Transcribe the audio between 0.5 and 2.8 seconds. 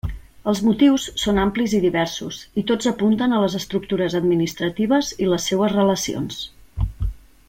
Els motius són amplis i diversos, i